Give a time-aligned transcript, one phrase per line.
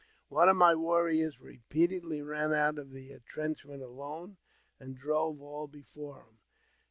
[0.29, 4.37] One of my warriors repeatedly ran out of the entrenchment alone,
[4.79, 6.39] and drove all before him.